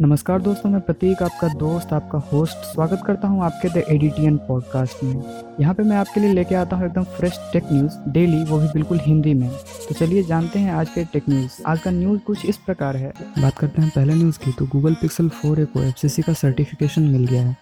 नमस्कार 0.00 0.40
दोस्तों, 0.40 0.70
मैं 0.70 0.80
प्रतीक, 0.80 1.22
आपका 1.22 1.48
दोस्त, 1.48 1.92
आपका 1.92 2.18
होस्ट 2.32 2.56
स्वागत 2.64 3.02
करता 3.06 3.28
हूँ 3.28 3.42
आपके 3.44 3.68
द 3.68 3.82
एडिटियन 3.88 4.36
पॉडकास्ट 4.36 5.02
में। 5.04 5.22
यहाँ 5.60 5.74
पे 5.74 5.82
मैं 5.82 5.96
आपके 5.96 6.20
लिए 6.20 6.32
लेके 6.32 6.54
आता 6.54 6.76
हूँ 6.76 6.86
एकदम 6.86 7.04
फ्रेश 7.16 7.38
टेक 7.52 7.64
न्यूज़ 7.72 7.98
डेली 8.08 8.42
वो 8.44 8.58
भी 8.58 8.68
बिल्कुल 8.68 9.00
हिंदी 9.02 9.34
में। 9.34 9.48
तो 9.88 9.94
चलिए 9.94 10.22
जानते 10.22 10.58
हैं 10.58 10.72
आज 10.72 10.88
के 10.88 11.04
टेक 11.04 11.28
न्यूज़ 11.28 11.62
आज 11.66 11.80
का 11.80 11.90
न्यूज़ 11.90 12.20
कुछ 12.20 12.46
इस 12.46 12.56
प्रकार 12.56 12.96
है। 12.96 13.12
बात 13.38 13.58
करते 13.58 13.82
हैं 13.82 13.90
पहले 13.94 14.14
न्यूज़ 14.14 14.38
की 14.38 14.52
तो 14.52 14.66
गूगल 14.66 14.94
पिक्सल 14.94 15.28
फोर 15.28 15.60
ए 15.60 15.64
को 15.64 15.90
FCC 15.90 16.24
का 16.24 16.32
सर्टिफिकेशन 16.32 17.02
मिल 17.02 17.26
गया 17.26 17.42
है। 17.42 17.56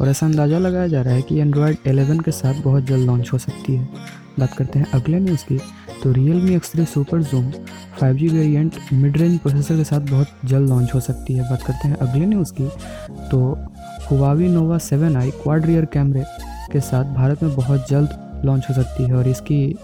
और 0.00 0.08
ऐसा 0.08 0.26
अंदाज़ा 0.26 0.58
लगाया 0.58 0.86
जा 0.86 1.02
रहा 1.02 1.14
है 1.14 1.22
कि 1.22 1.38
एंड्रॉयड 1.38 1.76
एलेवन 1.86 2.20
के 2.20 2.30
साथ 2.32 2.62
बहुत 2.62 2.84
जल्द 2.84 3.06
लॉन्च 3.06 3.32
हो 3.32 3.38
सकती 3.38 3.76
है। 3.76 3.88
बात 4.38 4.52
करते 4.52 4.78
हैं 4.78 4.86
अगले 4.94 5.20
न्यूज़ 5.20 5.44
की 5.44 5.60
तो 6.02 6.12
Realme 6.36 6.54
X 6.54 6.72
super 6.90 7.22
zoom 7.22 7.50
5G 8.00 8.28
variant 8.28 8.74
mid 8.92 9.16
range 9.16 9.38
processor 9.38 9.76
के 9.76 9.84
साथ 9.84 10.00
बहुत 10.00 10.26
जल्द 10.44 10.68
लॉन्च 10.68 10.94
हो 10.94 11.00
सकती 11.00 11.34
है। 11.34 11.50
बात 11.50 11.62
करते 11.62 11.88
हैं 11.88 11.96
अगले 11.96 12.26
न्यूज़ 12.26 12.52
की। 12.60 12.68
तो 13.30 13.40
Huawei 14.10 14.48
Nova 14.48 14.78
seven 14.78 15.16
i 15.16 15.30
quad 15.30 15.66
rear 15.66 15.84
कैमरे 15.84 16.24
के 16.72 16.80
साथ 16.80 17.14
भारत 17.14 17.42
में 17.42 17.54
बहुत 17.54 17.90
जल्द 17.90 18.42
लॉन्च 18.44 18.66
हो 18.68 18.74
सकती 18.74 19.04
है 19.04 19.14
और 19.14 19.28
इसकी 19.28 19.76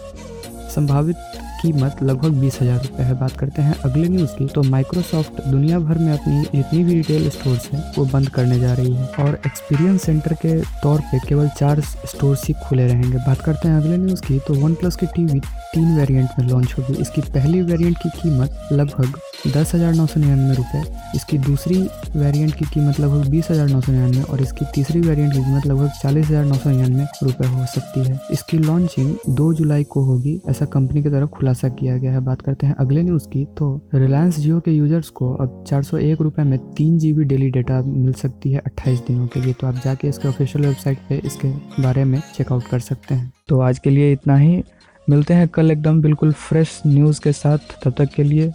संभावित 0.75 1.17
कीमत 1.65 2.03
लगभग 2.03 2.33
बीस 2.41 2.61
हज़ार 2.61 2.79
रुपये 2.79 3.05
है। 3.07 3.15
बात 3.19 3.37
करते 3.37 3.63
हैं 3.63 3.75
अगले 3.85 4.09
न्यूज़ 4.09 4.31
की। 4.31 4.47
तो 4.47 4.63
माइक्रोसॉफ्ट 4.63 5.41
दुनिया 5.43 5.79
भर 5.81 5.99
में 5.99 6.13
अपनी 6.13 6.41
जितनी 6.55 6.83
भी 6.85 6.95
रिटेल 6.95 7.29
स्टोर 7.31 7.59
है, 7.73 7.81
वो 7.99 8.05
बंद 8.05 8.29
करने 8.29 8.59
जा 8.61 8.73
रही 8.73 8.93
है। 8.95 9.07
और 9.21 9.41
एक्सपीरियंस 9.47 10.03
सेंटर 10.03 10.33
के 10.35 10.61
तौर 10.83 11.01
पर 11.03 11.27
केवल 11.29 11.49
चार 11.59 11.81
स्टोर 11.81 12.37
ही 12.45 12.55
खुले 12.65 12.87
रहेंगे। 12.87 13.19
बात 13.19 13.41
करते 13.41 13.69
हैं 13.69 13.77
अगले 13.77 13.97
न्यूज़ 13.97 14.23
की। 14.23 14.39
तो 14.39 14.55
वन 14.55 14.75
प्लस 14.75 14.97
की 14.97 15.07
टीवी 15.07 15.41
तीन 15.41 15.97
वेरियंट 15.97 16.39
में 16.39 16.49
लॉन्च 16.49 16.75
होगी। 16.79 17.01
इसकी 17.03 17.21
पहली 17.31 17.63
वेरियंट 17.63 17.99
की 17.99 18.09
कीमत 18.13 18.69
लगभग 18.73 19.19
दस 19.47 19.75
हज़ार 19.75 19.93
नौ 19.95 20.05
सौ 20.07 20.21
निन्यानवे 20.21 20.55
रुपये 20.55 20.83
इसकी 21.17 21.39
दूसरी 21.39 21.77
वेरिएंट 22.17 22.55
की 22.55 22.65
कीमत 22.65 23.01
लगभग 23.01 23.29
बीस 23.31 23.51
हज़ार 23.51 23.69
नौ 23.69 23.81
सौ 23.81 23.93
निन्यानवे 23.93 24.23
और 24.23 24.41
इसकी 24.43 24.65
तीसरी 24.75 25.01
वेरिएंट 25.01 25.33
की 25.33 25.39
कीमत 25.39 25.67
लगभग 25.67 25.91
चालीस 26.03 26.27
हज़ार 26.27 26.45
नौ 26.45 26.55
सौ 26.55 26.71
निन्यानवे 26.71 27.05
रुपये 27.23 27.49
हो 27.49 27.67
सकती 27.67 28.05
है। 28.05 28.19
इसकी 28.33 28.59
लॉन्चिंग 28.59 29.15
दो 29.31 29.53
जुलाई 29.55 29.85
को 29.85 30.05
होगी, 30.05 30.41
ऐसा 30.49 30.65
कंपनी 30.67 31.03
की 31.03 31.11
तरफ़ 31.11 31.31
खुलासा 31.31 31.69
किया 31.71 31.97
गया 31.97 32.13
है। 32.13 32.21
बात 32.21 32.43
करते 32.43 32.67
हैं 32.67 32.75
अगले 32.81 33.03
न्यूज़ 33.03 33.29
की 33.29 33.45
तो 33.59 33.69
रिलायंस 33.95 34.39
जियो 34.39 34.61
के 34.61 34.71
यूज़र्स 34.71 35.09
को 35.11 35.33
अब 35.35 35.63
चार 35.69 35.83
सौ 35.83 35.99
एक 35.99 36.21
रुपये 36.21 36.45
में 36.45 36.59
तीन 36.75 36.99
जी 36.99 37.13
बी 37.13 37.25
डेली 37.25 37.51
डेटा 37.51 37.81
मिल 37.83 38.13
सकती 38.15 38.53
है 38.53 38.63
अट्ठाईस 38.67 39.01
दिनों 39.09 39.27
के 39.27 39.41
लिए। 39.41 39.53
तो 39.53 39.67
आप 39.67 39.81
जाके 39.85 40.09
इसके 40.09 40.29
ऑफिशियल 40.29 40.67
वेबसाइट 40.67 40.99
पे 41.09 41.21
इसके 41.27 41.49
बारे 41.83 42.05
में 42.05 42.21
चेकआउट 42.35 42.69
कर 42.69 42.81
सकते 42.83 43.15
हैं। 43.15 43.33
तो 43.49 43.61
आज 43.61 43.79
के 43.79 43.91
लिए 43.91 44.13
इतना 44.13 44.37
ही। 44.37 44.63
मिलते 45.07 45.35
हैं 45.35 45.49
कल 45.49 45.71
एकदम 45.71 46.01
बिल्कुल 46.03 46.33
फ्रेश 46.33 46.81
न्यूज़ 46.87 47.21
के 47.21 47.33
साथ। 47.35 47.59
तब 47.85 47.95
तक 47.99 48.15
के 48.15 48.23
लिए 48.23 48.53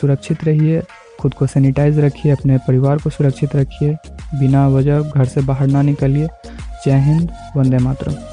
सुरक्षित 0.00 0.44
रहिए, 0.44 0.82
खुद 1.20 1.34
को 1.34 1.46
सैनिटाइज 1.46 1.98
रखिए, 1.98 2.32
अपने 2.32 2.58
परिवार 2.58 2.98
को 2.98 3.10
सुरक्षित 3.10 3.56
रखिए, 3.56 3.96
बिना 4.34 4.68
वजह 4.68 5.00
घर 5.00 5.24
से 5.24 5.40
बाहर 5.40 5.66
ना 5.66 5.82
निकलिए। 5.82 6.28
जय 6.84 6.98
हिंद, 6.98 7.30
वंदे 7.56 7.78
मातरम। 7.78 8.31